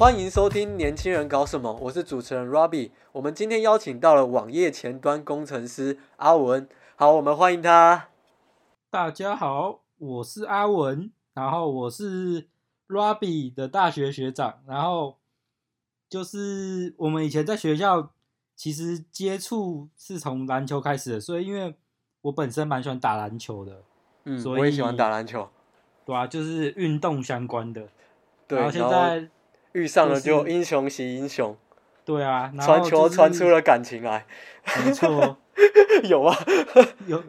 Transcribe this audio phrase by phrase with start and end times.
[0.00, 2.90] 欢迎收听《年轻人搞什么》，我是主持人 Robbie。
[3.12, 6.66] 我们今天邀请到了网页前端工程师阿文，
[6.96, 8.08] 好，我们欢迎他。
[8.88, 12.48] 大家好，我是阿文，然后我是
[12.88, 15.18] Robbie 的大学学长，然后
[16.08, 18.12] 就是我们以前在学校
[18.56, 21.74] 其实接触是从篮球开始的，所以因为
[22.22, 23.82] 我本身蛮喜欢打篮球的，
[24.24, 25.46] 嗯，所我也喜欢打篮球。
[26.06, 27.86] 对啊，就是运动相关的。
[28.48, 29.28] 对，然后现在
[29.72, 31.56] 遇上了就就是英雄惜英雄，
[32.04, 34.26] 对啊，然传后就是球传出了感情来，
[34.84, 35.36] 没错，
[36.04, 36.36] 有啊，
[37.06, 37.22] 有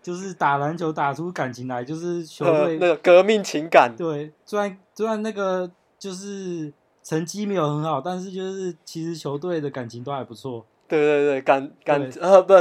[0.00, 10.64] 就是打篮球打出感情来，就是球呃队那个革命情感，对，虽然虽然那个就是成绩没有很好，但是就是其实球队的感情都还不错。
[10.86, 12.22] 对对对，感感对。
[12.22, 12.54] 呃不，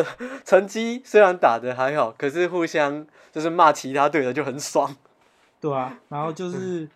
[0.46, 4.96] 成绩虽然打的还好，可是互相就是骂其他队的就很爽。
[5.60, 6.88] 对啊，然后就是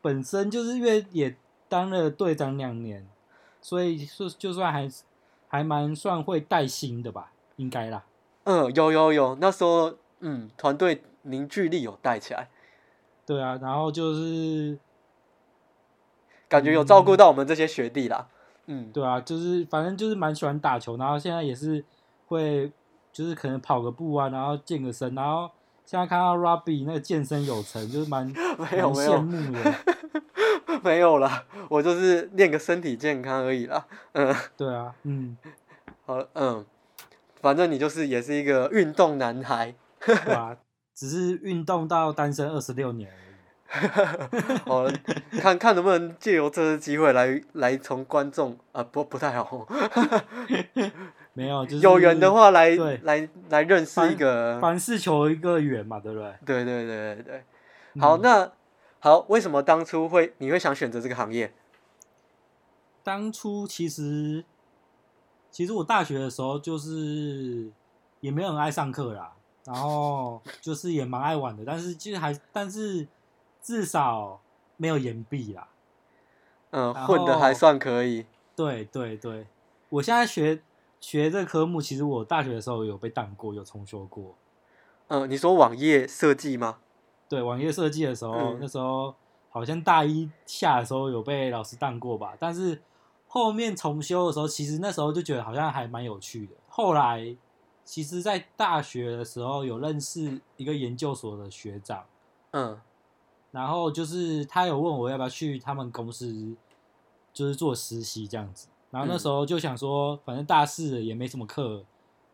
[0.00, 1.34] 本身就是因为也
[1.72, 3.08] 当了队长两年，
[3.62, 4.86] 所以就就算还
[5.48, 8.04] 还蛮算会带薪的吧，应该啦。
[8.44, 12.50] 嗯，有有有，那时候嗯，团队凝聚力有带起来，
[13.24, 14.78] 对啊，然后就是
[16.46, 18.28] 感觉有照顾到我们这些学弟啦。
[18.66, 21.82] 嗯，对啊，就是反正就是蛮喜欢打球，然后现在也是
[22.26, 22.70] 会
[23.10, 25.50] 就是可能跑个步啊，然后健个身，然后
[25.86, 28.26] 现在看到 Robbie 那个健身有成，就是蛮
[28.58, 29.74] 蛮羡 没有没有慕的。
[30.82, 33.86] 没有啦，我就是练个身体健康而已啦。
[34.12, 35.36] 嗯，对啊，嗯，
[36.06, 36.64] 好，嗯，
[37.40, 39.74] 反正你就是也是一个运动男孩。
[40.04, 40.56] 对啊，
[40.94, 43.22] 只是运动到单身二十六年而已。
[44.68, 44.92] 好了，
[45.40, 49.66] 看看能不能借由这次机会来来从观众啊不不太好，
[51.32, 56.34] 没有，就是有缘的话来对来来认识一个，凡事求一个缘嘛，对不对？
[56.44, 57.44] 对对对对对。
[57.98, 58.52] 好，嗯那
[59.04, 61.52] 好，为什么当初会你会想选择这个行业？
[63.02, 64.44] 当初其实，
[65.50, 67.72] 其实我大学的时候就是
[68.20, 73.08] 也没有很爱上课啦，然后就是也蛮爱玩的，但是其实还但是
[73.60, 74.40] 至少
[74.76, 75.66] 没有延毕啦。
[76.70, 78.26] 嗯，混的还算可以。
[78.54, 79.48] 对对对，
[79.88, 80.62] 我现在学
[81.00, 84.36] 学这科目，其实我大学的时候有被当过，有重修过。
[85.08, 86.78] 嗯，你说网页设计吗？
[87.32, 89.14] 对网页设计的时候，嗯那时候
[89.48, 92.82] 好像大一下的时候有被老师当过吧，但是
[93.26, 96.52] 后面重修的时候，其实那时候就觉得好像还蛮有趣的。
[96.68, 97.34] 后来
[97.86, 102.04] 其实，在大学的时候有认识一个研究所的学长，
[102.50, 102.78] 嗯
[103.50, 106.54] 然后就是他有问我要不要去他们公司，
[107.32, 108.68] 就是做实习这样子。
[108.90, 111.82] 然后那时候就想说，反正大四也没什么课，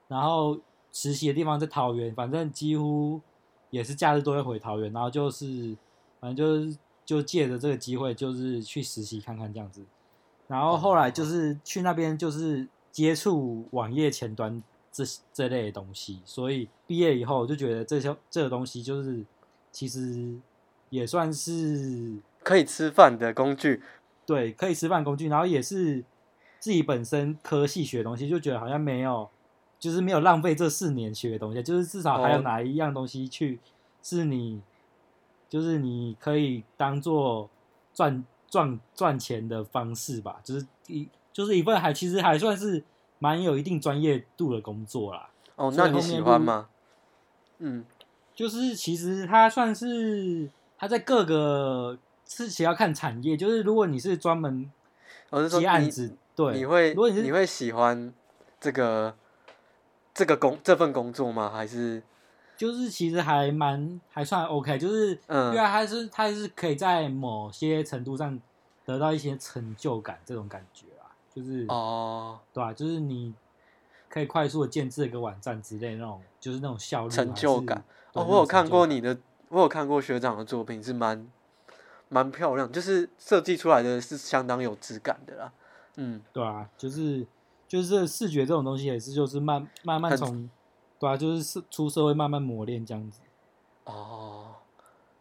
[0.08, 0.58] 然后
[0.92, 3.20] 实习的地方在桃园，反正几乎
[3.70, 5.76] 也是假日都会回桃园，然后就是
[6.20, 9.82] 反正就是就借着这个机会，就是去实习看看这样子。
[10.46, 19.24] 然后后来就是去那边就是接触网页前端这这类的东西，所以毕业以后我就觉得这些这个东西就是
[19.70, 20.34] 其实
[20.90, 23.82] 也算是可以吃饭的工具。
[24.26, 26.04] 对可以吃饭工具，然后也是
[26.60, 29.26] 自己本身科系学的东西，就觉得好像没有，
[29.78, 33.60] 就是没有浪费这四年学的东西，就是至少还有哦哪一样东西去
[34.02, 34.60] 是你，
[35.48, 37.48] 就是你可以当做
[37.94, 42.82] 赚赚赚钱的方式吧，就是一就是一份还其实还算是
[43.18, 45.30] 蛮有一定专业度的工作啦。
[45.56, 46.68] 哦，那你喜欢吗？
[47.58, 47.84] 嗯，
[48.34, 54.70] 就是其实它算是它在各个事情要看产业，就是如果你是专门
[55.50, 58.12] 接案子，对，你会如果你是你会喜欢
[58.60, 59.14] 这个
[60.18, 61.48] 这个工这份工作吗？
[61.48, 62.02] 还是
[62.56, 68.36] 就是其实还蛮还算 OK，就是嗯因为它是他是可以在某些程度上
[68.84, 73.32] 得到一些成就感这种感觉啊，就是哦对啊、就是你
[74.08, 77.84] 可以快速的建制一个网站之类的那种，就是那种效率成就感？
[78.14, 79.16] 哦，我有看过你的，
[79.50, 81.30] 我有看过学长的作品，是蛮
[82.08, 85.52] 蛮漂亮，就是设计出来的是相当有质感的啦。
[85.96, 87.24] 嗯，对啊，就是
[87.68, 90.50] 就是视觉这种东西也是就是慢慢慢从
[90.98, 93.20] 对啊，就是社出社会慢慢磨练这样子。
[93.84, 94.56] 哦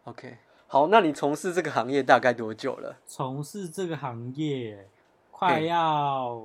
[0.04, 2.98] ，OK，好，那你从事这个行业大概多久了？
[3.06, 4.88] 从事这个行业
[5.30, 6.42] 快要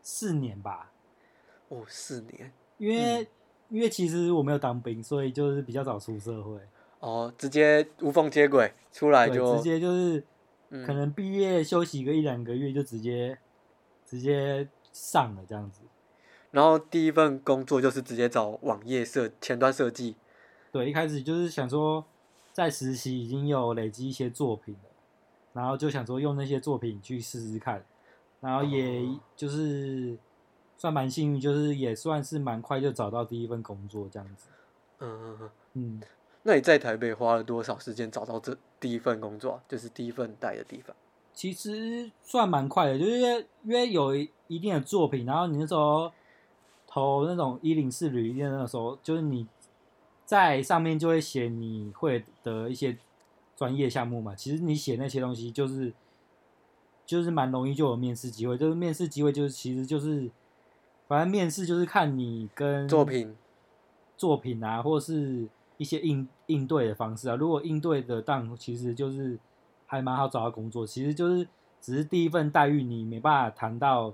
[0.00, 0.90] 四年吧，
[1.68, 2.52] 哦，四年。
[2.78, 3.28] 因为、
[3.68, 6.58] 因为其实我没有当兵，所以就是比较早出社会，
[6.98, 10.24] 哦，直接无缝接轨出来，就直接就是
[10.70, 13.38] 嗯可能毕业休息个一两个月就直接
[14.04, 15.82] 直接上了这样子。
[16.52, 20.16] 然后第一份工作就是直接找网页设前端设计。
[20.70, 22.04] 对，一开始就是想说
[22.52, 24.90] 在实习已经有累积一些作品了，
[25.52, 27.84] 然后就想说用那些作品去试试看，
[28.40, 30.16] 然后也哦就是
[30.78, 34.46] 算蛮幸运，就是也算是蛮快就找到第一份工作这样子。
[35.00, 35.50] 嗯嗯嗯。
[35.74, 36.02] 嗯，
[36.44, 39.62] 那你在台北花了多少时间找到这第一份工作啊？
[39.68, 40.94] 就是第一份待的地方。
[41.34, 43.18] 其实算蛮快的，就是
[43.64, 46.12] 因为有一一定的作品，然后你那时候
[46.86, 49.46] 投那种一零四旅店的那时候，就是你
[50.24, 52.96] 在上面就会写你会的一些
[53.56, 54.34] 专业项目嘛。
[54.34, 55.92] 其实你写那些东西，就是
[57.04, 58.56] 就是蛮容易就有面试机会。
[58.56, 60.30] 就是面试机会，就是其实就是
[61.08, 63.36] 反正面试就是看你跟作品
[64.16, 65.48] 作品啊，或是
[65.78, 67.34] 一些应应对的方式啊。
[67.34, 69.38] 如果应对的当，其实就是
[69.94, 70.86] 还蛮好找到工作。
[70.86, 71.48] 其实就是
[71.80, 74.12] 只是第一份待遇你没办法谈到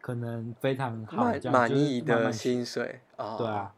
[0.00, 3.36] 可能非常好满意的薪水啊。
[3.36, 3.74] 对啊。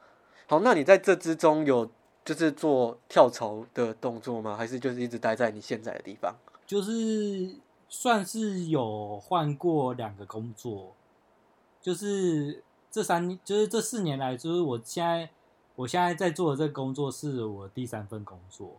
[0.46, 1.90] 好，那你在这之中有
[2.24, 4.56] 就是做跳槽的动作吗？
[4.56, 6.34] 还是就是一直待在你现在的地方？
[6.66, 7.56] 就是
[7.88, 10.94] 算是有换过两个工作，
[11.80, 15.30] 就是这三就是这四年来，就是我现在
[15.76, 18.76] 我现在在做的这个工作是我第三份工作，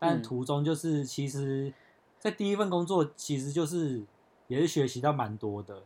[0.00, 0.22] 但嗯。
[0.22, 1.72] 途中就是其实，
[2.18, 4.02] 在第一份工作其实就是
[4.48, 5.84] 也是学习到蛮多的，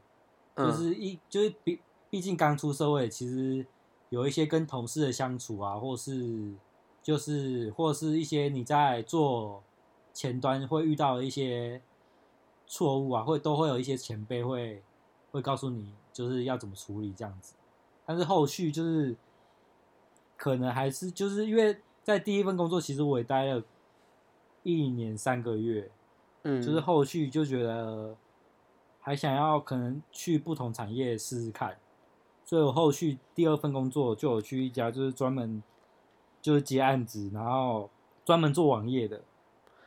[0.54, 0.66] 嗯。
[0.66, 3.66] 就是一就是毕毕竟刚出社会，其实
[4.08, 6.54] 有一些跟同事的相处啊，或是
[7.02, 9.62] 就是或是一些你在做
[10.14, 11.82] 前端会遇到的一些
[12.66, 14.82] 错误啊，会都会有一些前辈会
[15.32, 17.54] 会告诉你就是要怎么处理这样子，
[18.06, 19.16] 但是后续就是
[20.36, 23.62] 可能还是就是因为在第一份工作，其实我也待了
[24.64, 25.88] 一年三个月，
[26.42, 28.16] 嗯，就是后续就觉得
[28.98, 31.78] 还想要可能去不同产业试试看，
[32.44, 35.62] 所以我后续第二份工作就有去一家就是专门
[36.42, 37.88] 就是接案子，然后
[38.24, 39.20] 专门做网页的。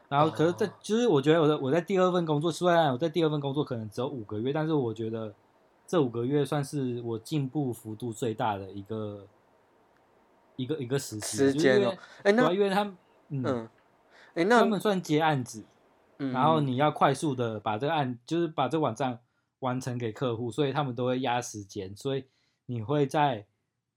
[0.10, 0.70] 然后可是在哦。
[0.82, 5.34] 就是我觉得我在我在第二份工作，虽然我在第二份工作可能只有五个月，但是我觉得
[5.86, 9.28] 这五个月算是我进步幅度最大的一个
[10.56, 12.84] 一个一个时期，时间哦就是因为哎，那因为他
[13.30, 13.70] 嗯，嗯，
[14.38, 15.66] 哎，那他们算接案子，
[16.20, 19.20] 嗯然后你要快速的把这个案，就是把这个网站
[19.60, 22.26] 完成给客户，所以他们都会压时间，所以
[22.68, 23.48] 你会在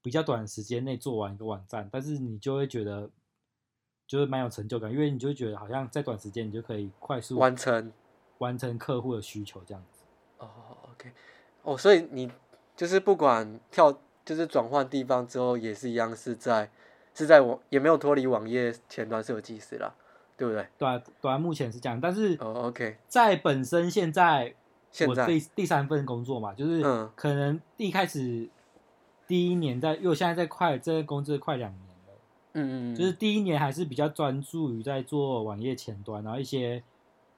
[0.00, 3.10] 比较短时间内做完一个网站，但是你就会觉得
[4.06, 7.92] 就是蛮有成就感，因为你就会觉得好像在短时间你就可以快速完成。
[8.38, 10.00] 完成客户的需求这样子。
[10.38, 10.48] 哦
[10.92, 11.12] ，OK，
[11.62, 12.32] 哦，所以你
[12.74, 13.94] 就是不管跳，
[14.24, 16.70] 就是转换地方之后，也是一样是在
[17.14, 19.94] 是在网，也没有脱离网页前端设计师啦，
[20.40, 20.66] 对不对？
[20.78, 24.54] 对啊，对啊，目前是这样，但是哦，OK，在本身现在
[25.06, 28.48] 我第第三份工作嘛，就是嗯可能一开始
[29.26, 32.14] 第一年在，因为我现在在快这个工作快两年了。
[32.54, 36.82] 嗯嗯，就是第一年还是比较专注于在做网页前端，然后一些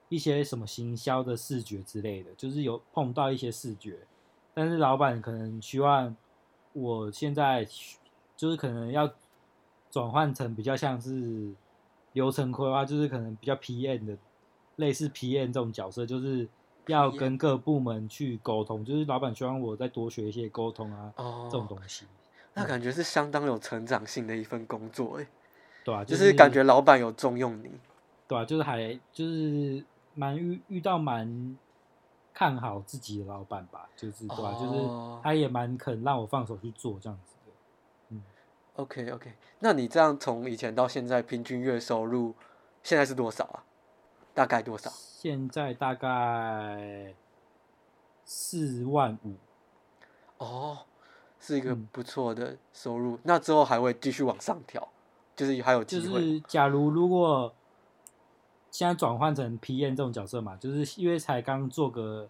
[0.09, 3.99] 一些什么行销的视觉之类的，就是有碰到一些视觉，
[4.55, 6.15] 但是老板可能希望
[6.73, 7.67] 我现在
[8.37, 9.13] 就是可能要
[9.91, 11.53] 转换成比较像是
[12.13, 14.17] 流程规划，就是可能比较 PM 的
[14.77, 16.49] 类似 PM 这种角色，就是
[16.87, 22.07] 要跟各部门去沟通，就是老板希望我再多学一些沟通啊哦，这种东西，
[22.55, 25.27] 那感觉是相当有成长性的一份工作，哎，
[25.85, 27.71] 对啊、就是感觉老板有重用你，
[28.29, 29.85] 对啊，就是还就是
[30.15, 31.57] 蛮遇遇到蛮
[32.35, 37.35] 看好自己的老板吧，就是对啊，哦就是他也蛮肯让我放手去做这样子
[38.77, 42.35] OK OK，那你这样从以前到现在平均月收入
[42.83, 43.65] 现在是多少啊？
[44.35, 44.91] 大概多少？
[44.91, 47.15] 现在大概
[48.25, 49.35] 四万五，
[50.39, 50.79] 哦，
[51.39, 53.19] 是一个嗯不错的收入。
[53.25, 54.89] 那之后还会继续往上调，
[55.37, 56.21] 就是还有就机会。
[56.21, 57.53] 是假如如果
[58.71, 62.27] 现在转换成 PM 这种角色嘛，就是因为才刚做个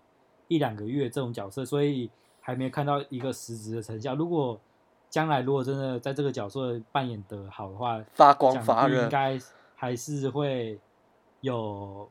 [0.48, 4.16] 一两个月这种角色，所以还没看到一个实质的成效。
[4.16, 4.60] 如果
[5.12, 9.38] 将来如果真的在这个角色扮演的好的话，发光发热应该
[9.76, 10.80] 还是会
[11.42, 12.08] 有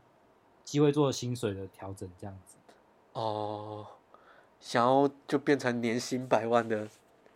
[0.63, 2.57] 机会做薪水的调整，这样子。
[3.13, 3.87] 哦，
[4.59, 6.87] 想要就变成年薪百万的，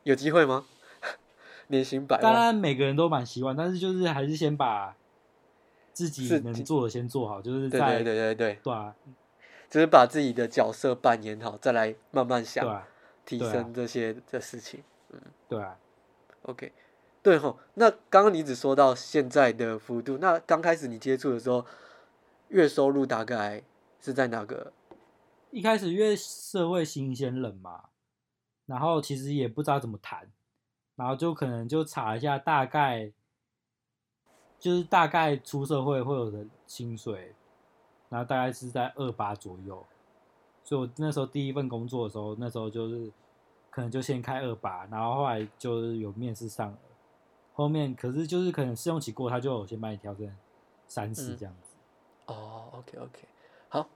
[0.03, 0.65] 有机会吗？
[1.69, 4.95] 年薪百万，当然每个人都蛮希望，但是就是还是先把
[5.93, 8.93] 自己能做的先做好，就是对在对对对对，对啊
[9.67, 12.87] 就是把自己的角色扮演好，再来慢慢想啊
[13.25, 14.83] 提升这些的事情。
[15.47, 15.61] 对。
[15.61, 15.77] 啊
[16.43, 16.71] ，OK，
[17.21, 21.65] 对吼，那刚刚你只说到现在的幅度，那刚开始你接触的时候，
[22.49, 23.63] 月收入大概
[23.99, 24.73] 是在哪个？
[25.51, 27.85] 一开始因为社会新鲜人嘛，
[28.65, 30.29] 然后其实也不知道怎么谈，
[30.95, 33.11] 然后就可能就查一下大概，
[34.59, 37.33] 就是大概出社会会有的薪水，
[38.09, 39.85] 然后大概是在二八左右，
[40.63, 43.11] 所以我那时候第一份工作的时候，那时候就是
[43.75, 46.77] 可能就先开二八，然后后来就是有面试上了，
[47.51, 50.33] 后面可是就是可能试用期过，他就有先帮你调成
[50.87, 51.75] 三十嗯这样子。
[52.27, 53.19] 哦，OK OK，
[53.67, 53.89] 好，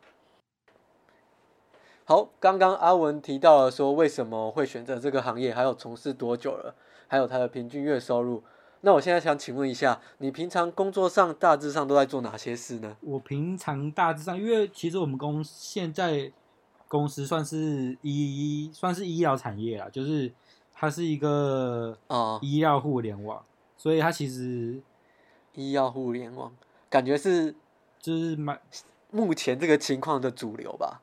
[2.03, 6.75] 好，刚刚阿文提到了说为什么会选择这个行业，还有从事多久了，
[7.07, 8.43] 还有他的平均月收入。
[8.81, 12.97] 那我现在想请问一下，你平常工作上大致上都在做哪些事呢？
[12.99, 16.33] 我平常大致上，因为其实我们公现在
[16.89, 20.29] 公司算是医算是医疗产业啊，就是
[20.73, 23.41] 它是一个啊、医药互联网，
[23.77, 24.81] 所以它其实
[25.53, 26.51] 医药互联网，
[26.89, 27.55] 感觉是
[28.01, 28.59] 就是蛮
[29.11, 31.01] 目前这个情况的主流吧？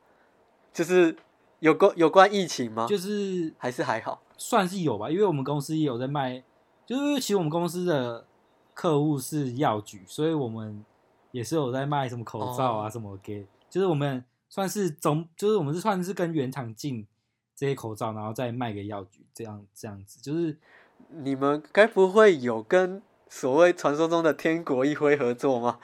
[0.73, 1.15] 就是
[1.59, 2.85] 有关有关疫情吗？
[2.87, 4.21] 就是还是还好？
[4.37, 6.43] 算是有吧，因为我们公司也有在卖，
[6.85, 8.25] 就是其实我们公司的
[8.73, 10.85] 客户是药局，所以我们
[11.31, 17.05] 也是有在卖什么口罩啊哦什么给，就是我们算是总，就是我们是算是跟原厂进
[17.55, 20.57] 这些口罩，然后再卖给药局，这样这样子，就是
[21.09, 25.79] 你们该不会有跟所谓传说中的天国一辉合作吗？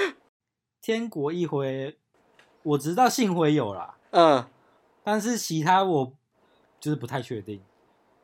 [0.82, 1.96] 天国一辉，
[2.62, 4.44] 我知道幸辉有啦，嗯，
[5.02, 6.12] 但是其他我
[6.78, 7.54] 就是不太确定，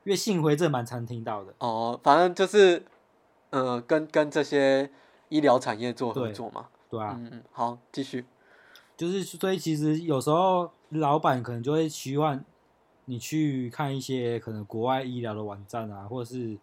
[0.04, 1.54] 因为幸辉这蛮常听到的。
[1.58, 2.84] 哦，反正就是，
[3.50, 4.90] 呃，跟跟这些
[5.30, 6.68] 医疗产业做合作嘛。
[6.90, 8.26] 对啊，嗯嗯，好，继续。
[9.00, 12.44] 就是所以其实有时候老板可能就会希望
[13.06, 16.58] 你去看一些可能国外医疗的网站啊，或者是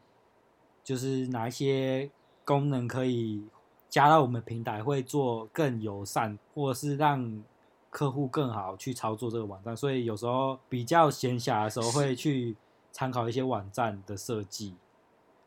[0.83, 2.11] 就是哪一些
[2.45, 3.43] 功能可以
[3.89, 7.43] 加到我们平台，会做更友善，或者是让
[7.89, 9.75] 客户更好去操作这个网站。
[9.75, 12.55] 所以有时候比较闲暇的时候，会去
[12.91, 14.75] 参考一些网站的设计，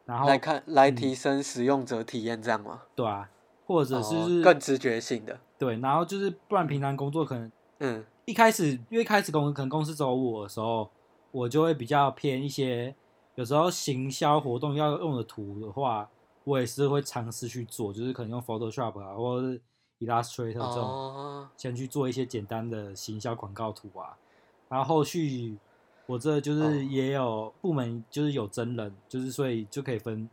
[0.05, 2.83] 然后来看，来嗯提升使用者体验，这样吗？
[2.97, 3.31] 对啊，
[3.71, 5.39] 或者是、哦更直觉性的。
[5.57, 7.53] 对，然后就是不然平常工作可能。
[7.79, 10.91] 嗯一开始，因为开始公可能公司找我的时候，
[11.31, 12.95] 我就会比较偏一些，
[13.37, 16.09] 有时候行销活动要用的图的话，
[16.43, 19.61] 我也是会尝试去做，就是可能用 Photoshop 啊，或者是
[20.01, 24.17] Illustrator 这种，哦，先去做一些简单的行销广告图啊。
[24.69, 25.57] 然后后续
[26.07, 30.29] 我这就哦是也有部门就是有真人，就是所以就可以分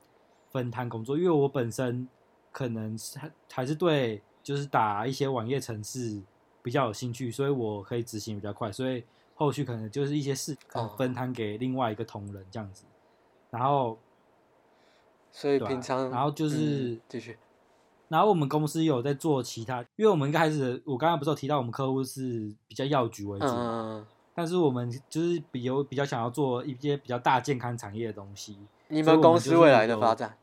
[0.51, 2.07] 分摊工作，因为我本身
[2.57, 6.19] 可能是还还是对就是打一些网页程式
[6.63, 9.03] 比较有兴趣，所以我可以执行比较快，所以
[9.35, 10.57] 后续可能就是一些事
[10.97, 12.85] 分摊给另外一个同仁这样子，
[13.51, 13.99] 然后
[15.31, 17.37] 所以平常，然后就是嗯继续。
[18.07, 30.35] 然后我们公司有在做其他，因为我们一开始我刚刚不是有提到我们客户是比较药局为主，嗯，但是我们就是比有比较想要做一些比较大健康产业的东西，你们公司未来的发展，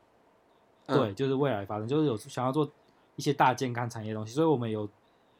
[0.87, 2.69] 嗯对，就是未来发展，就是有想要做
[3.15, 4.87] 一些大健康产业的东西，所以我们有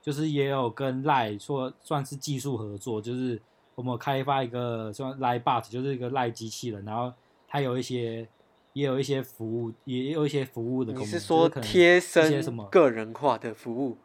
[0.01, 3.41] 就是也有跟赖说算是技术合作，就是
[3.75, 7.11] 我们有开发一个算赖 bot，就是一个赖机器人，然后
[7.47, 8.27] 它有一些
[8.73, 13.97] 也有一些服务，也有一些服务的功能，你是说贴一些什身么个人化的服务？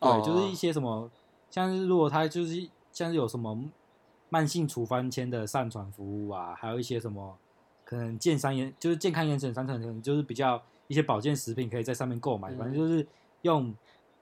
[0.00, 1.10] 对，就是一哦些什么，
[1.50, 3.58] 像是如果它就是像是有什么
[4.28, 7.38] 慢性处方签的上传服务啊，还有一些什么
[7.84, 13.06] 可能健商延就是健康延伸商城，可能就是比较一些保健食品可以在上面购买，反正嗯就是
[13.42, 13.74] 用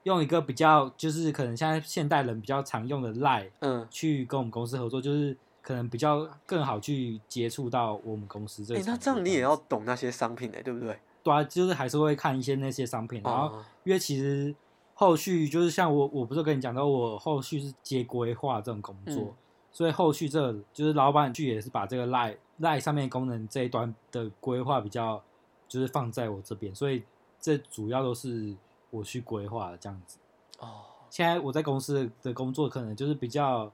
[0.03, 8.97] 用一个比较就是可能现在现代人比较常用的 Line 嗯，去跟我们公司合作，就是可能比较更好去接触到我们公司这哎、个产业。
[8.97, 10.99] 那这样你也要懂那些商品的、对不对？
[11.23, 13.55] 对啊，就是还是会看一些那些商品，然后。
[13.55, 14.53] 哦，因为其实
[14.93, 19.33] 后续就是像我，我不是跟你讲到，我后续是接规划这种工作，嗯
[19.71, 25.21] 所以后续这就是老板去也是把这个赖赖上面功能这一端的规划比较
[25.67, 27.03] 就是放在我这边，所以
[27.39, 28.55] 这主要都是
[28.91, 30.17] 我去规划的这样子。
[30.59, 33.71] 哦，现在我在公司的工作可能就是比较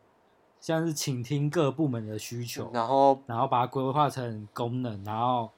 [0.59, 5.49] 像是倾听各部门的需求，然后然后把它规划成功能，然后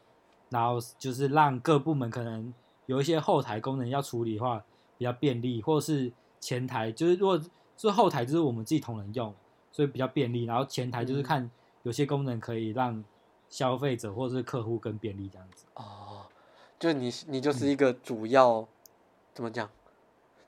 [0.50, 2.54] 然后就是让各部门可能
[2.88, 4.64] 有一些后台功能要处理的话
[4.98, 7.40] 比较便利，或者是前台就是如果
[7.78, 9.34] 是后台就是我们自己同仁用，
[9.72, 11.52] 所以比较便利，然后前台就是嗯看
[11.84, 13.04] 有些功能可以让
[13.50, 15.66] 消费者或者是客户更便利这样子。
[15.76, 16.26] 哦，
[16.80, 18.68] 就你你就是嗯一个主要、
[19.34, 19.70] 怎么讲？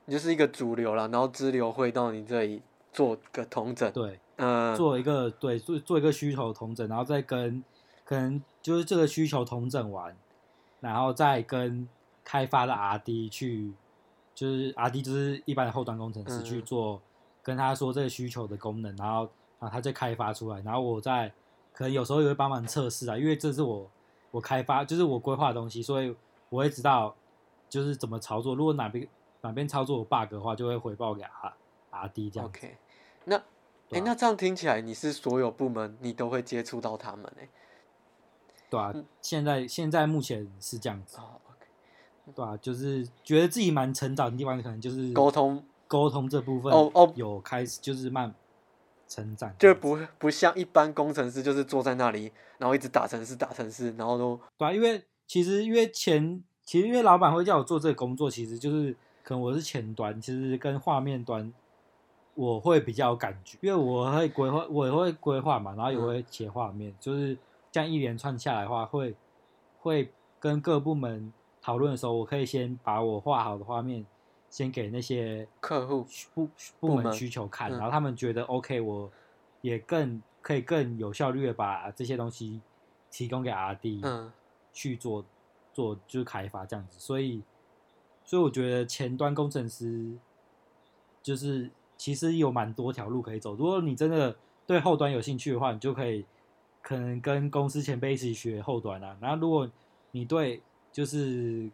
[0.06, 2.60] 你就是一个主流了，然后支流会到你这里
[2.92, 3.90] 做个同整。
[3.92, 7.64] 对，嗯，做一个对做做一个需求同整，然后再跟
[8.04, 10.14] 可能就是这个需求同整完，
[10.80, 11.88] 然后再跟
[12.22, 13.72] 开发的 RD 去，
[14.34, 17.00] 就是 RD 就是一般的后端工程师嗯去做，
[17.42, 19.28] 跟他说这个需求的功能，然后
[19.64, 21.32] 然后他再开发出来，然后我再
[21.72, 23.90] 可能有时候也会帮忙测试啊，因为这是我
[24.30, 26.14] 我开发就是我规划的东西，所以
[26.50, 27.16] 我会知道
[27.70, 28.54] 就是怎么操作。
[28.54, 29.08] 如果哪边
[29.40, 31.54] 哪边操作有 bug 的话，就会回报给 R
[31.90, 32.46] R D 这样。
[32.46, 32.76] OK，
[33.24, 37.48] 那哎、啊那这样听起来你是所有部门你都会接触到他们哎、
[38.68, 45.64] 对啊，嗯现在现在目前是这样子，哦，OK，对啊，就是觉得自己蛮成长的地方，可能就是沟通。
[45.86, 48.34] 沟通这部分哦哦有开始就是慢
[49.06, 58.92] 成长，就不不像一般工程师，就是坐在那里，然后一直打程式打程式，然后都对啊，因为其实因为前其实因为老板会叫我做这个工作，其实就是
[59.22, 61.52] 可能我是前端，其实跟画面端
[62.34, 66.06] 我会比较有感觉，因为我会规划，我也会规划嘛，然后也嗯。
[66.06, 67.36] 会切画面，就是
[67.70, 69.14] 这样一连串下来的话，会
[69.78, 71.32] 会跟各部门
[71.62, 74.04] 讨论的时候，我可以先把我画好的画面
[74.54, 79.10] 先给那些客户部部门需求看，嗯然后他们觉得 OK，我
[79.62, 82.60] 也更可以更有效率的把这些东西
[83.10, 84.32] 提供给 RD，嗯
[84.72, 85.24] 去做
[85.72, 87.42] 做就是开发这样子，所以
[88.22, 90.16] 所以我觉得前端工程师
[91.20, 93.56] 就是其实有蛮多条路可以走。
[93.56, 94.36] 如果你真的
[94.68, 96.24] 对后端有兴趣的话，你就可以
[96.80, 99.16] 可能跟公司前辈一起学后端啊。
[99.20, 99.68] 然后如果
[100.12, 101.68] 你对就是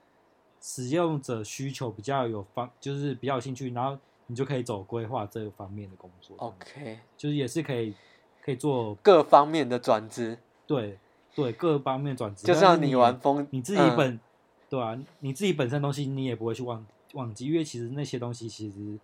[0.61, 6.37] 使用者需求比较有方，就是比较有兴趣，然后你就可以走规划这个方面的工作。
[6.39, 7.95] ，OK，就是也是可以
[8.45, 10.99] 可以做各方面的转职，对
[11.35, 13.97] 对各方面转职，就像你玩风，你自己嗯。
[13.97, 14.21] 本、
[14.69, 18.99] 对啊，你自己本身东西你也不会去忘忘记，因为其实那些东西其实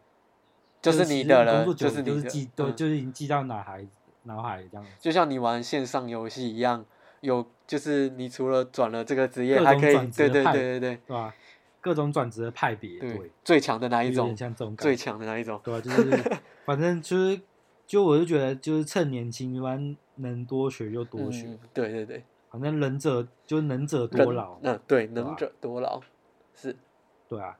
[0.82, 2.76] 就是你的了，工作就是你的，了就是记，对，嗯。
[2.76, 3.84] 就是已经记到脑海
[4.24, 4.90] 脑海这样子。
[5.00, 6.84] 就像你玩线上游戏一样，
[7.26, 11.34] 有就是你除了转了这个职业，还可以，对对对对对对吧？
[11.80, 14.34] 各种转职的派别，对对，最强的哪一种
[14.76, 15.60] 最觉，强的哪一种？
[15.64, 15.80] 对吧？
[15.80, 17.40] 就是反正就是，
[17.84, 26.00] 就我就觉得就是趁年轻，反能多学就多学，嗯，对对对，反正能者就能者多人劳，嗯，对，能者多劳，
[26.54, 26.76] 是。
[27.28, 27.56] 对啊，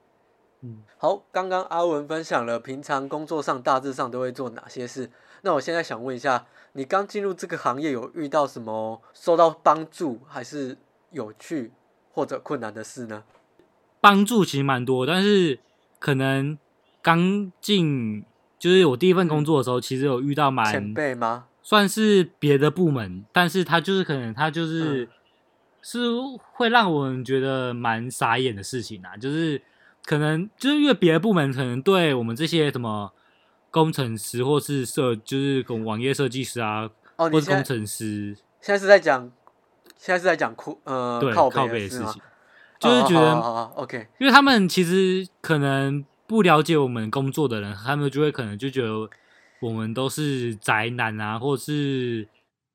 [0.60, 5.10] 嗯，好，刚刚阿文分享了平常工作上大致上都会做哪些事。
[5.42, 6.46] 那我现在想问一下，
[6.76, 10.76] 你刚进入这个行业有遇到什么受到帮助，还是
[11.10, 11.72] 有趣
[12.12, 13.24] 或者困难的事呢？
[14.00, 15.58] 帮助其实蛮多，但是
[15.98, 16.58] 可能
[17.00, 18.22] 刚进
[18.58, 21.46] 就是我第一份工作的时候，其实有遇到蛮前辈吗？
[21.62, 25.08] 算是别的部门，但是他就是可能他就是、嗯
[25.88, 26.00] 是
[26.54, 29.62] 会让我们觉得蛮傻眼的事情啊，就是
[30.04, 33.12] 可能就是因为别的部门可能对我们这些什么
[33.76, 39.30] 工程师或是设就是跟网页设计师啊，哦，你现在或是工程师，现在是在讲，
[39.98, 42.22] 现在是在讲酷呃对靠背的事情，
[42.80, 43.34] 就是觉得
[43.74, 49.10] OK，因为他们其实可能不了解我们工作的人，他们就会可能就觉得
[49.60, 52.26] 我们都是宅男啊，或是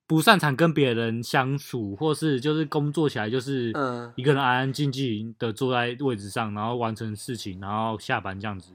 [0.05, 4.13] 不擅长跟别人相处，或是就是工作起来就是嗯。
[4.15, 8.73] 一个人安安静静的坐在位置上，然后完成事情，然后下班这样子。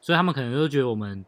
[0.00, 1.24] 所以他们可能就觉得我们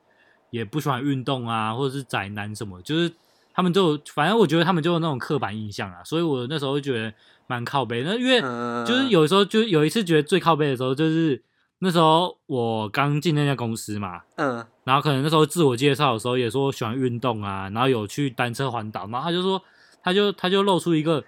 [0.50, 3.12] 也不喜欢运动啊，或者是宅男什么，就是
[3.54, 7.12] 他们就反正我觉得他们就有那种刻板印象啊，所以我那时候就觉得
[7.46, 8.02] 蛮靠背。
[8.02, 11.42] 那因为嗯，就是有时候就有一次觉得最靠背的时候，就是
[11.80, 14.64] 那时候我刚进那家公司嘛，嗯。
[14.84, 19.62] 然后可能那时候自我介绍的时候也说喜欢运动啊，然后有去单车环岛，然后他就说，
[20.02, 21.22] 他就他就露出一个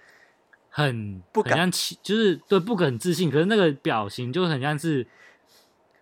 [0.67, 5.05] 很不敢很像，就是对不敢自信，可是那个表情就很像是，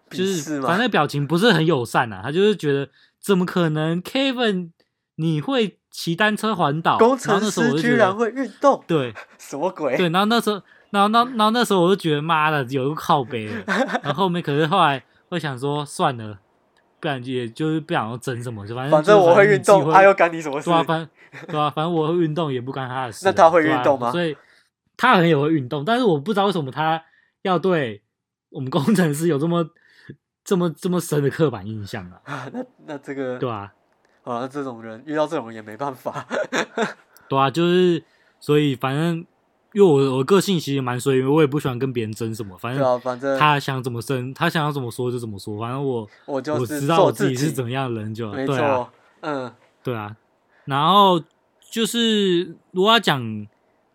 [0.09, 2.87] 就是反正那表情不是很友善啊，他就是觉得
[3.21, 4.71] 怎么可能，Kevin
[5.15, 9.13] 你会骑单车环岛，工程师居然会运动，对。
[9.37, 9.97] 什么鬼？
[9.97, 13.63] 对，然后那时候，然后那然后那时候我就觉得妈的有个靠背了，
[14.03, 16.39] 然后后面可是后来会想说算了，
[16.99, 20.73] 不然也就是不想要争什么，就反正反正我会运动，他他又干你什么事对？
[20.73, 21.09] 啊，反
[21.47, 23.31] 对啊，反正我会运动也不干他的事啊。
[23.31, 24.35] 那他会运动吗所以
[24.97, 27.03] 他很有会运动，但是我不知道为什么他
[27.41, 28.01] 要对
[28.49, 29.65] 我们工程师有这么
[30.49, 33.71] 这么这么深的刻板印象啊，啊，那那这个，对啊，
[34.23, 36.25] 好像这种人遇到这种人也没办法。
[37.29, 38.03] 对啊，就是
[38.39, 39.17] 所以反正
[39.73, 48.91] 因为我我个性其实蛮随缘，我也不喜欢跟别人争什么，反正啊，反正他想怎么生，他想要怎么说就怎么说，反正我我就是知道我自己是怎么样的人就没对啊，
[49.83, 50.17] 对啊。
[50.65, 51.21] 然后
[51.69, 53.47] 就是如果要讲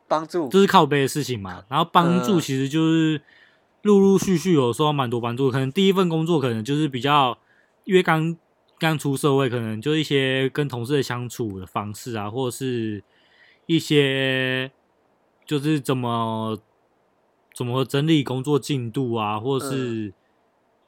[0.07, 3.21] 帮助就是靠背的事情嘛，然后帮助嗯其实就是
[3.85, 7.39] 陆陆续续有收到蛮多帮助，可能第一份工作可能就是比较
[7.85, 8.35] 因为刚
[8.79, 13.05] 刚出社会，可能就一些跟同事的相处的方式啊，或者是
[13.67, 14.71] 一些
[15.45, 16.59] 就是怎么
[17.55, 20.15] 怎么整理工作进度啊，或者是、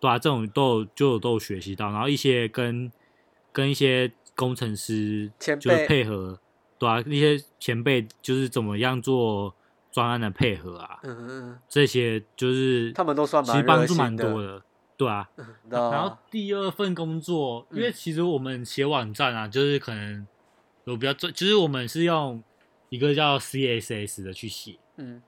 [0.00, 2.90] 对啊，这种都有就有都有学习到，然后一些跟
[3.52, 6.40] 跟一些工程师就是配合，
[6.78, 9.54] 对啊，一些前辈就是怎么样做
[9.96, 14.62] 专案的配合啊，嗯嗯嗯，这些就是他们都算蛮其实帮助蛮多的，
[14.94, 15.26] 对啊。
[15.70, 20.26] 然后第二份工作，因为嗯其实我们写网站啊，就是可能
[20.84, 22.42] 有比较专，就是我们是用
[22.90, 25.22] 一个叫 CSS 的去写，嗯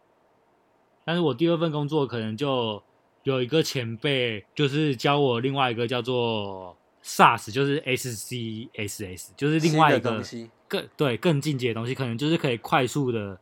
[1.07, 2.83] 但是我第二份工作可能就
[3.23, 10.23] 有一个前辈，就是教我另外一个叫做 SAS，就是 SCSS，就是另外一个
[10.69, 13.41] 更对更进阶的东西，可能就是可以快速的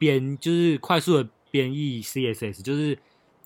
[0.00, 2.96] 编，就是快速的编译 CSS，就是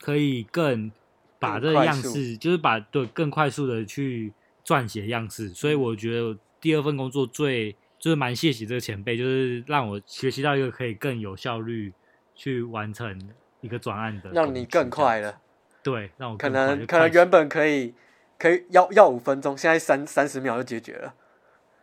[0.01, 0.93] 可以更
[1.41, 4.33] 把这个样式，就是把对更快速的去
[4.65, 5.49] 撰写样式。
[5.49, 11.93] 所以我觉得第二份工作最就是蛮谢谢这个前辈，就是让我学习到一个可以更有效率
[12.37, 13.21] 去完成
[13.61, 15.19] 一个专案的，让你更快。
[15.19, 15.41] 了。
[15.83, 17.93] 对，让我可能可能原本可以
[18.39, 21.15] 可以要要五分钟，现在三三十秒就解决了，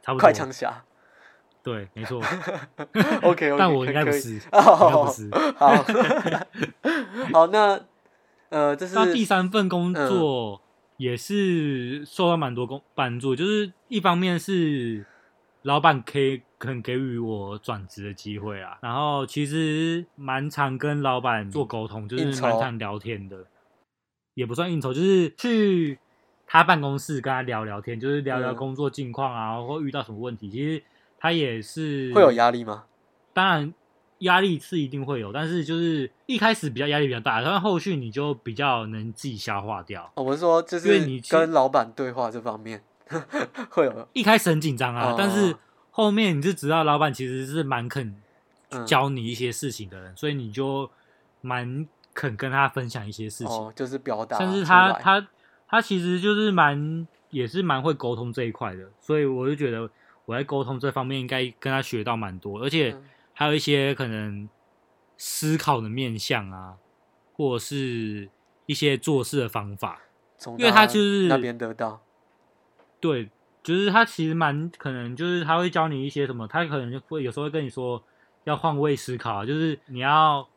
[0.01, 0.85] 差不多快枪侠。
[1.63, 2.21] 对，没错。
[3.23, 5.29] OK 但我应该不是，应该哦不，是。
[5.55, 5.83] 好，
[7.33, 7.79] 好，那
[8.49, 10.61] 呃，这是那第三份工嗯作
[10.97, 15.05] 也是受到蛮多工帮助，就是一方面是
[15.63, 23.45] 老板可以肯给予我转职的机会啊，然后其实蛮常跟老板做沟通，就是蛮常聊天的，
[24.33, 25.97] 也不算应酬，就是去
[26.45, 30.83] 他办公室跟他聊聊天，就是聊聊嗯工作近况啊，或遇到什么问题，其实
[31.21, 32.85] 他也是会有压力吗？
[33.31, 33.73] 当然
[34.19, 40.11] 压力是一定会有，但是就是一开始比较压力比较大，但后续你就比较能自己消化掉。
[40.15, 42.83] 哦我是说，就因为是你跟老板对话这方面
[43.69, 45.55] 会有，一开始很紧张啊，哦但是
[45.91, 48.15] 后面你就知道老板其实是蛮肯
[48.71, 50.89] 嗯教你一些事情的人，所以你就
[51.41, 53.47] 蛮肯跟他分享一些事情。
[53.47, 55.27] 哦，就是表达出来，甚至他他
[55.67, 59.89] 他其实就是蛮也是蛮会沟通这一块的，所以我就觉得
[60.25, 63.03] 我在沟通这方面应该跟他学到蛮多，而且嗯
[63.33, 64.47] 还有一些可能
[65.17, 66.75] 思考的面向啊，
[67.33, 68.29] 或者是
[68.65, 70.01] 一些做事的方法。
[70.57, 72.01] 因为他就是那边得到，
[72.99, 73.29] 对，
[73.61, 78.03] 就是他其实蛮可能就是他会教你一些什么，他可能就会有时候会跟你说
[78.45, 80.49] 要换位思考啊，就是你要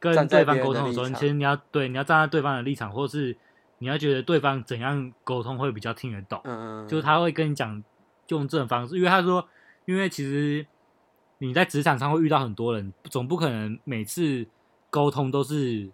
[0.00, 3.36] 跟对方沟通的时候，其实你要对你要站在对方的立场，或是
[3.78, 6.40] 你要觉得对方怎样沟通会比较听得懂。
[6.42, 7.80] 嗯，就是他会跟你讲
[8.28, 9.46] 用这种方式，因为他说，
[9.84, 10.66] 因为其实
[11.38, 14.46] 你在职场上会遇到很多人，总不可能每次
[14.90, 15.90] 沟通都是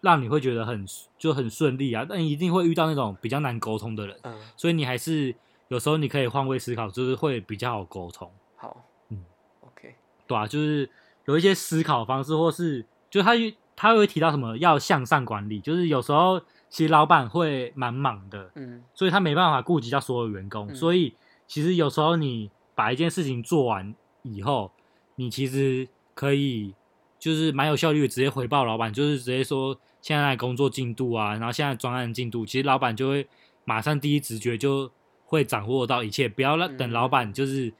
[0.00, 0.84] 让你会觉得很
[1.18, 5.34] 就很顺利啊，但一定会遇到那种比较难沟通的人，嗯，所以你还是
[5.68, 9.24] 有时候你可以换位思考，就是会比较好沟通，好，嗯
[9.60, 9.94] ，OK，
[10.26, 10.88] 对啊，就是
[11.26, 13.32] 有一些思考方式，或是就他
[13.74, 18.82] 他会提到什么要向上管理，就是有时候其实老板会蛮忙的，嗯。
[18.94, 20.74] 所以他没办法顾及到所有员工，嗯。
[20.74, 21.14] 所以
[21.52, 24.72] 其实有时候你把一件事情做完以后，
[25.16, 26.74] 你其实可以
[27.18, 33.28] 就是蛮有效率的直接回报老板，就是直接说现在的工作进度啊，然后现在专案进度，其实老板就会
[33.66, 34.90] 马上第一直觉就
[35.26, 37.70] 会掌握到一切，不要让嗯等老板就是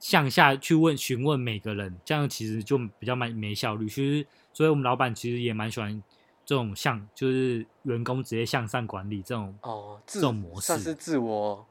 [0.00, 3.88] 向下去问询问每个人，这样其实就比较蛮没效率。
[3.88, 6.02] 其实，所以我们老板其实也蛮喜欢
[6.44, 11.64] 这种向就是员工直接向上管理这种哦，自这种模式算是自我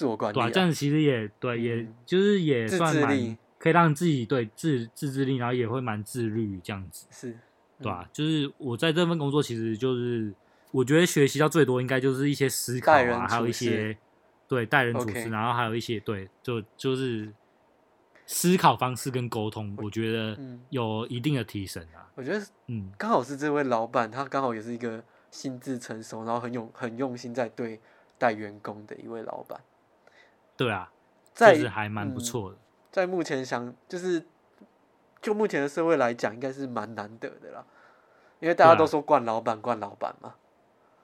[0.00, 1.94] 自我管理对、啊，啊，这样其实也对，也嗯。
[2.06, 7.36] 就是也算蛮可以让自己对自自制力，然后也会蛮自律这样子，是，
[7.78, 10.32] 对吧、嗯就是我在这份工作，其实就是
[10.70, 13.94] 我觉得学习到最多，应该就是一些思考啊，还有一些
[14.48, 17.30] 对待人处事，然后还有一些对就就是
[18.24, 20.62] 思考方式跟沟通，我觉得嗯。
[20.70, 22.08] 有一定的提升啊。
[22.14, 27.78] 我觉得嗯，刚好是这位老板，他刚好也是一个心智成熟，然后很有很用心在对
[28.16, 29.60] 待员工的一位老板，
[30.60, 30.90] 对啊，
[31.32, 32.58] 在就是还蛮不嗯错的。
[32.90, 34.26] 在目前想就是
[35.22, 37.64] 就目前的社会来讲，应该是蛮难得的啦，
[38.40, 40.34] 因为大家都说惯老板惯老板嘛，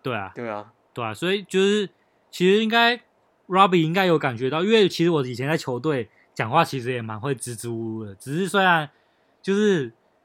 [0.02, 1.88] 对啊，对啊，对啊，所以就是
[2.30, 3.00] 其实应该
[3.48, 8.90] Robbie 应该有感觉到，因为其实我以前在球队讲话其实也蛮会支支吾吾的，只是虽然
[9.40, 9.84] 就是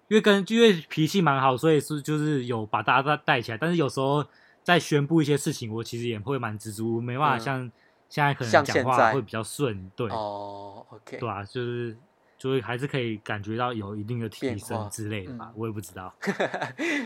[0.10, 4.26] 因为跟因为脾气蛮好，所以是就是有把大家带带起来，但是有时候
[4.62, 7.72] 在宣布一些事情，我其实也会蛮支支吾吾，没办法嗯像
[8.12, 11.96] 现在可能像讲话会比较顺，对、哦，OK，对啊，就是
[12.38, 16.14] 就是还是可以感觉到有一定的提升之类的吧，嗯我也不知道。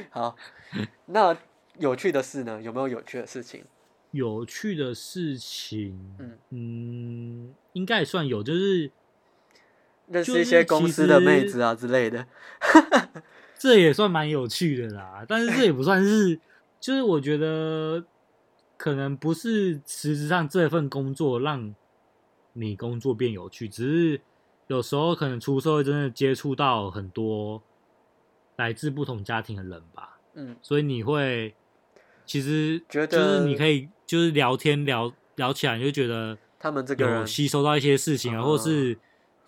[0.09, 0.35] 好，
[1.05, 1.37] 那
[1.77, 2.59] 有趣的事呢？
[2.59, 3.63] 有没有有趣的事情？
[4.09, 8.87] 有趣的事情，嗯嗯应该也算有，就是
[10.11, 12.25] 就是认识一些公司的妹子啊之类的。
[13.59, 15.23] 这也算蛮有趣的啦。
[15.27, 16.39] 但是这也不算是，
[16.79, 18.03] 就是我觉得
[18.77, 21.73] 可能不是实质上这份工作让
[22.53, 24.21] 你工作变有趣，只是
[24.67, 27.61] 有时候可能出社会真的接触到很多
[28.57, 31.53] 来自不同家庭的人吧，嗯，所以你会
[32.25, 38.43] 其实觉得就是你可以就是聊天聊聊起来，你就觉得他们这个有吸收到一些事情啊，嗯。
[38.43, 38.97] 或是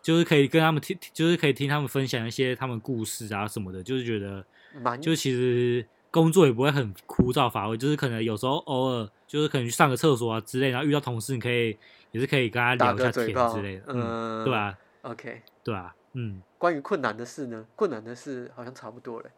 [0.01, 4.45] 就是可以跟他们听，就是可以听他们分享一些他们故事啊什么的，就是觉得
[4.81, 11.77] 蛮就其实工作也不会很枯燥乏味，就是可能有时候偶尔就是可能去上个厕所啊之类，然后遇到同事，你可以
[12.11, 17.65] 也是可以跟他聊一下天之类的，嗯，嗯，对啊，？OK，对啊，嗯，关于困难的事呢？
[17.75, 19.29] 困难的事好像差不多了，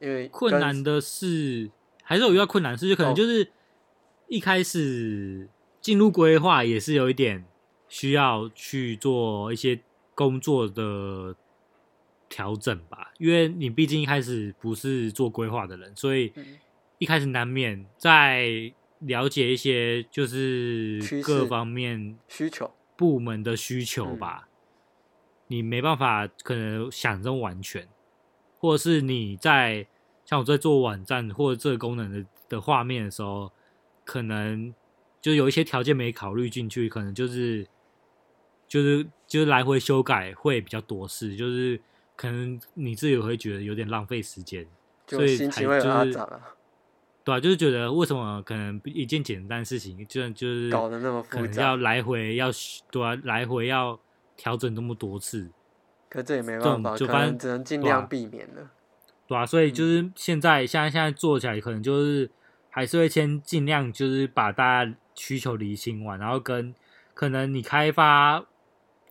[0.00, 1.70] 因为困难的事
[2.02, 3.48] 还是有遇到困难事，就可能哦就是
[4.28, 5.48] 一开始
[5.80, 7.44] 进入规划也是有一点
[7.88, 9.80] 需要去做一些
[10.14, 11.34] 工作的
[12.30, 16.58] 调整吧，因为你毕竟一开始不是做规划的人，所以嗯。
[16.98, 24.18] 一开始难免在了解一些就是各方面需求，部门的需求嗯。
[24.18, 24.48] 吧，
[25.46, 27.88] 你没办法可能想中完全，
[28.58, 29.86] 或者是你在
[30.26, 33.50] 像我在做网站或者这个功能的的画面的时候，
[34.04, 34.74] 可能
[35.22, 37.66] 就有一些条件没考虑进去，可能就是
[38.68, 41.80] 就是就是来回修改会比较多事，就是
[42.20, 44.66] 可能你自己会觉得有点浪费时间，
[45.06, 46.12] 所以才心情会有就是
[47.24, 52.50] 对啊，就是觉得为什么可能一件简单的事情，就就是搞得那么可能复杂要来回要
[52.90, 53.98] 对啊，来回要
[54.36, 55.48] 调整那么多次，
[56.10, 58.70] 可这也没办法，就反正能只能尽量避免了。
[59.26, 62.30] 对啊，所以嗯就是现在、现在现在做起来，可能就是
[62.68, 66.74] 还是会先尽量就是把大家需求理清完，然后跟
[67.14, 68.44] 可能你开发，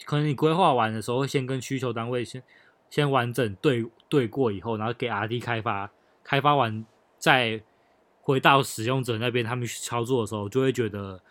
[0.06, 2.44] 可能你规划完的时候，会先跟需求单位先
[2.90, 5.92] 先完整对对过以后，然后给 R D 开发，
[6.24, 6.86] 开发完
[7.18, 7.62] 再
[8.22, 11.22] 回到使用者那边，他们去操作的时候，就会觉得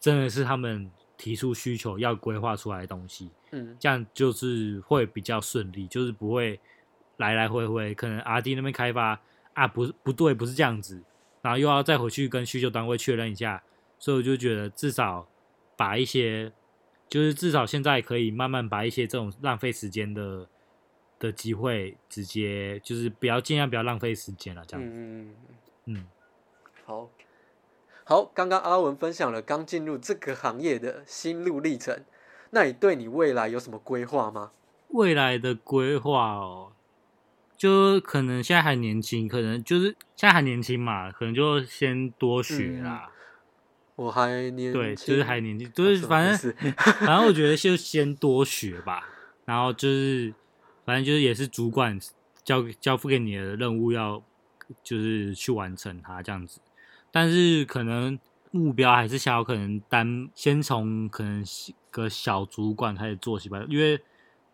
[0.00, 3.30] 真的是他们提出需求要规划出来的东西。
[3.50, 6.58] 嗯，这样就是会比较顺利，就是不会
[7.18, 9.20] 来来回回，可能 R D 那边开发
[9.52, 11.02] 啊，不不对，不是这样子，
[11.42, 13.62] 然后又要再回去跟需求单位确认一下，
[13.98, 15.28] 所以我就觉得至少
[15.76, 16.50] 把一些，
[17.08, 20.48] 就是至少现在可以慢慢把一些这种浪费时间的
[21.22, 25.34] 的机会，直接就是不要尽量不要浪费时间了，这样子，嗯
[25.86, 26.06] 嗯
[26.84, 27.08] 好，
[28.04, 32.04] 好，刚刚阿文分享了刚进入这个行业的心路历程，
[32.50, 34.50] 那你对你未来有什么规划吗？
[34.88, 36.72] 未来的规划哦，
[37.56, 43.10] 就可能现在还年轻，可能就是现在还年轻嘛，可能就先多学啦。
[43.94, 49.08] 我还年对，就是还年轻，啊就是反正 反正我觉得就先多学吧，
[49.44, 50.34] 然后就是
[50.84, 51.98] 反正就是也是主管
[52.44, 54.22] 交交付给你的任务要
[54.82, 56.60] 就是去完成它这样子，
[57.10, 58.18] 但是可能
[58.50, 61.44] 目标还是想要可能单先从可能
[61.90, 64.00] 个小主管开始做起吧，因为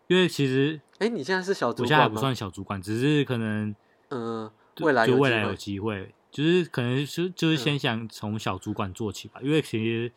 [0.06, 2.16] 因为其实哎，你现在是小主我现在还不？
[2.18, 3.74] 算小主管，只是可能
[4.10, 7.58] 嗯，就未来就未来有机会，就是可能是就是嗯。
[7.58, 10.12] 先想从小主管做起吧，因为其实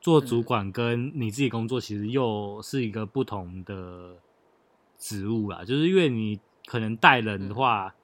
[0.00, 0.42] 做主嗯。
[0.42, 4.16] 管跟你自己工作其实又是一个不同的
[4.98, 7.54] 职务啦，就是因为你可能带人的嗯。
[7.54, 7.94] 话，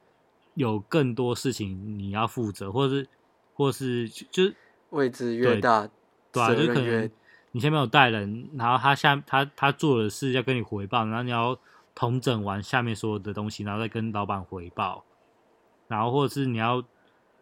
[0.55, 3.09] 有更多事情你要负责，或是
[3.55, 4.57] 或是就就是
[4.91, 5.89] 位置越大，
[6.31, 7.11] 对啊，就可能
[7.53, 11.59] 你前面有带人，然后他下他他做的事要跟你回报，然后你要
[11.95, 15.05] 统整完下面所有的东西，然后再跟老板回报，
[15.89, 16.85] 然后或者是你要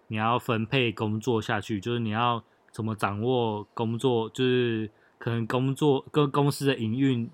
[0.06, 7.28] 你要分配工作下去，就是你要怎么掌握工作，就是可能工作跟公司的营运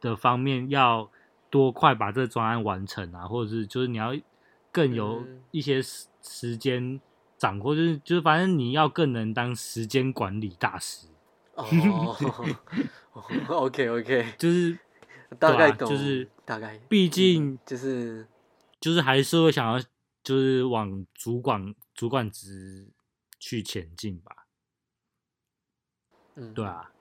[0.00, 1.10] 的方面要
[1.50, 4.14] 多快把这个专案完成啊，或者是就是你要
[4.70, 7.00] 更有嗯一些时时间
[7.36, 11.08] 掌握，就是就是反正你要更能当时间管理大师。
[11.54, 12.16] 哦
[13.48, 14.78] ，OK OK， 就是
[15.38, 18.26] 大概懂，就是大概，毕竟嗯就是
[18.80, 19.84] 就是还是会想要
[20.22, 22.88] 就是往主管主管职
[23.40, 24.46] 去前进吧。
[26.36, 26.92] 嗯，对啊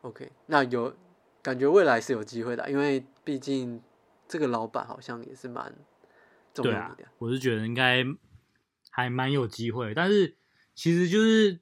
[0.00, 0.96] ，OK，那有
[1.42, 3.82] 感觉未来是有机会的，因为毕竟
[4.28, 5.74] 这个老板好像也是蛮
[6.52, 8.04] 重要你的。，我是觉得应该
[8.90, 10.34] 还蛮有机会，但是
[10.74, 11.58] 其实就是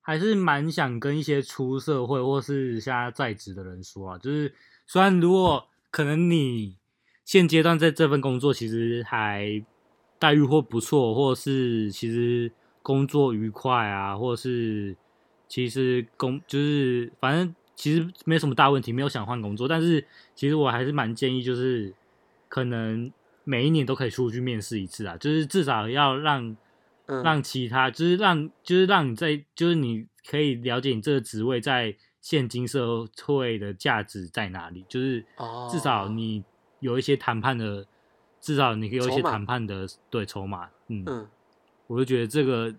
[0.00, 4.54] 还是蛮想跟一些出社会或是现在在职的人说啊，就是
[4.86, 6.76] 虽然如果可能你
[7.24, 9.64] 现阶段在这份工作其实还
[10.18, 12.50] 待遇或不错，或是其实
[12.82, 14.96] 工作愉快啊，或是
[15.48, 21.90] 其实工就是反正其实没什么大问题，没有想换工作，但是其实我还是蛮建议就是
[22.46, 23.10] 可能
[23.42, 26.54] 每一年都可以出去面试一次啊，就是至少要让
[27.06, 36.44] 嗯，让其他就是让就是让你在就是你可以了解你这个职位在现今社会的价值在哪里，就是哦至少你
[36.80, 37.86] 有一些谈判的，
[38.42, 41.26] 至少你可以有一些谈判的对筹码，嗯，嗯。
[41.86, 42.72] 我就觉得这个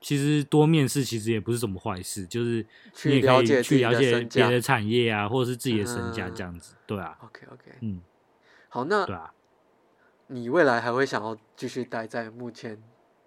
[0.00, 2.64] 其实多面试其实也不是什么坏事，就是
[3.04, 4.20] 你可以了解自己去了解。
[4.22, 6.74] 别的产业啊，或者是自己的身价嗯这样子。
[6.86, 8.00] 对啊，OK OK，嗯，
[8.68, 9.32] 好，那对啊。
[10.30, 12.82] 你未来还会想要继续待在目前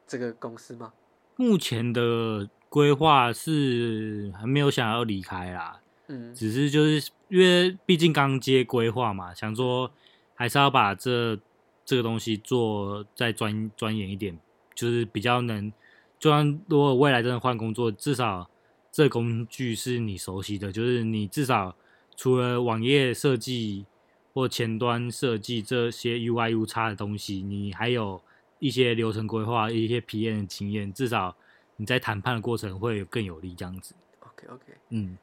[0.05, 0.93] 这个公司吗？
[1.36, 9.91] 目前的规划是还没有想要离开啦，嗯只是就是因为毕竟刚接规划嘛，想说
[10.36, 11.39] 还是要把这
[11.84, 14.38] 这个东西做再钻钻研一点，
[14.75, 15.73] 就是比较能，
[16.21, 18.47] 就算如果未来真的换工作，至少
[18.91, 21.75] 这工具是你熟悉的，就是你至少
[22.15, 23.88] 除了网页设计
[24.31, 28.21] 或前端设计这些 UI U 叉的东西，你还有
[28.60, 31.36] 一些流程规划、一些 PM 的经验，至少
[31.77, 33.95] 你在谈判的过程会更有利这样子。
[34.19, 35.17] ，OK OK，嗯。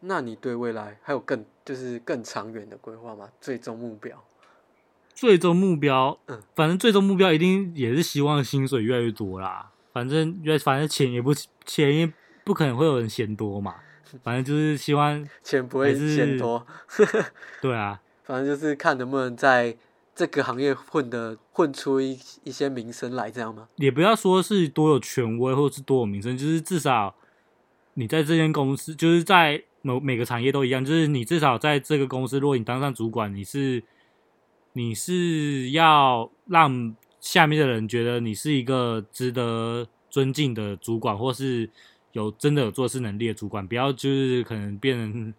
[0.00, 3.28] 那你对未来还有更就是更长远的规划吗？
[3.40, 4.20] 最终目标？
[5.14, 9.71] 最终目标，嗯反正最终目标一定也是希望薪水越来越多啦。
[9.92, 11.32] 反正越反正钱也不
[11.64, 12.12] 钱也
[12.44, 13.76] 不可能会有人嫌多嘛。
[14.22, 16.66] 反正就是希望， 钱不会是嫌多，
[17.62, 19.74] 对啊，反正就是看能不能在
[20.14, 23.68] 这个行业混的混出一一些名声来，这样吗？
[23.76, 27.14] 也不要说是多有权威或是多有名声，就是至少
[27.94, 33.82] 你在这间公司，就是在某每个产业都一样，就是你至少在这个公司，如果你当上主管，你是
[34.74, 41.70] 你是要让下面的人觉得你是一个值得尊敬的主管，或是
[42.10, 45.32] 有真的有做事能力的主管，不要就是可能变成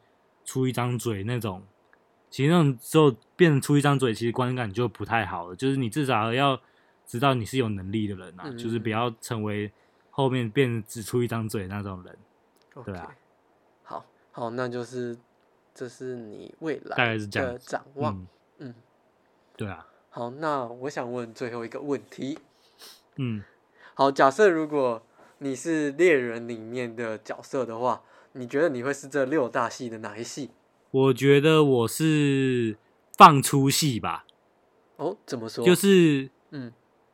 [0.44, 1.62] 出一张嘴那种。
[2.30, 5.56] 其实那种之后变成出一张嘴，其实观感就不太好了。
[5.56, 6.60] 就是你至少要
[7.06, 9.72] 知道你是有能力的人啊，嗯就是不要成为
[10.10, 12.18] 后面变成只出一张嘴那种人。
[12.84, 13.14] 对啊
[13.84, 15.16] 好好，那就是
[15.76, 18.16] 这是你未大概来是这样的展望。
[18.16, 18.28] 嗯
[18.70, 18.76] 嗯，
[19.56, 22.38] 对啊，好，那我想问最后一个问题。
[23.16, 23.44] 嗯，
[23.96, 25.02] 好，假设如果
[25.40, 30.52] 你是猎人里面的角色的话，你觉得你会是这六大系的哪一系？
[30.92, 32.78] 我觉得我是
[33.18, 34.26] 放出系吧，
[34.98, 35.66] 哦，怎么说？
[35.66, 36.72] 就是嗯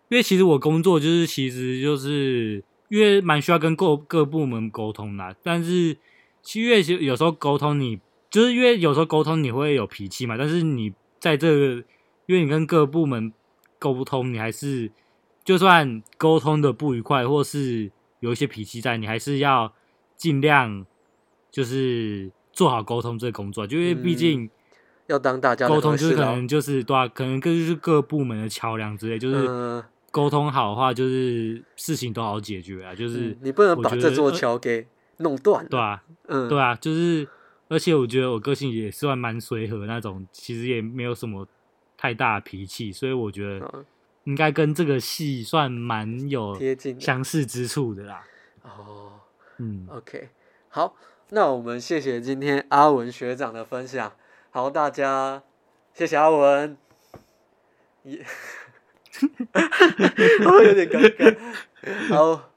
[0.09, 5.95] 因为其实我工作就是其实就是因为蛮需要跟各各部门沟通啦，但是
[6.41, 11.83] 其实因为有时候沟通你就是因为有时候沟通你会有脾气嘛，但是你在这个
[12.29, 13.33] 因为你跟各部门
[13.79, 14.91] 沟通，你还是
[15.43, 19.73] 就算沟通的不愉快或是有一些脾气在，你还是要
[20.15, 20.85] 尽量
[21.49, 24.49] 就是做好沟通这个工作，就因为毕嗯竟。
[25.07, 34.85] 要当大家沟通就是可能就是对啊，可能跟就是各部门的桥梁之类，就是嗯沟通好的话，就是事情都好解决啊，就是、嗯你不能把这座呃桥给
[35.17, 35.67] 弄断了。
[35.71, 37.27] 对啊，嗯，对啊，就是
[37.69, 41.47] 而且我觉得我个性也算蛮随和那种，其实也没有什么
[41.99, 43.85] 太大脾气，所以我觉得嗯
[44.23, 48.23] 应该跟这个戏算蛮有贴近相似之处的啦。
[48.63, 49.11] 哦。
[49.57, 50.29] 嗯，OK，
[50.69, 50.95] 好，
[51.31, 54.13] 那我们谢谢今天阿文学长的分享。
[54.51, 55.43] 好，大家
[55.93, 56.77] 谢谢阿文。
[58.03, 58.23] 也，
[60.45, 61.35] 哦，有点尴尬。
[62.07, 62.49] 好，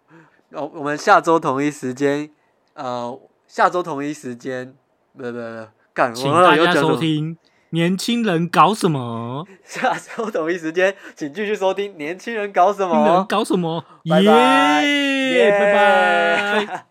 [0.51, 2.31] 我，我们下周同一时间，
[2.75, 4.73] 呃，下周同一时间，
[5.17, 6.73] 不不不，干，请我大家？
[6.73, 7.37] 收听
[7.73, 13.21] 年轻人搞什么，下周同一时间，请继续收听《年轻人搞什年轻人么》。
[13.27, 16.67] 搞什么，耶，拜拜。
[16.67, 16.87] 拜。